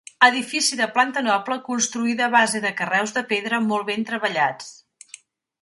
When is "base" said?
2.37-2.63